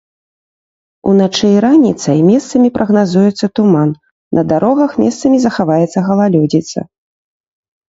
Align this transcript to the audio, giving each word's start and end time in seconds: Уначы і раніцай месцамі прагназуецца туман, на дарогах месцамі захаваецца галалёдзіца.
Уначы 1.11 1.45
і 1.57 1.59
раніцай 1.65 2.19
месцамі 2.29 2.69
прагназуецца 2.79 3.45
туман, 3.61 3.89
на 4.39 4.47
дарогах 4.55 4.91
месцамі 5.05 5.37
захаваецца 5.47 5.99
галалёдзіца. 6.11 6.79